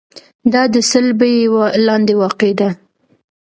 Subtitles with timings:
[0.53, 1.41] دا د صلبیې
[1.87, 2.69] لاندې واقع ده.